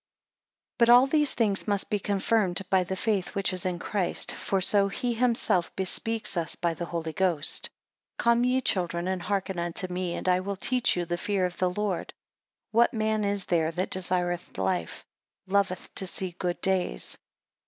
[0.79, 4.59] BUT all these things must be confirmed by the faith which is in Christ; for
[4.59, 7.71] so He himself bespeaks us by the Holy Ghost; 2
[8.23, 11.57] Come ye children and hearken unto me, and I will teach you the fear of
[11.57, 12.15] the Lord.
[12.71, 15.05] What man is there that desireth life,
[15.45, 17.19] and loveth to see good days?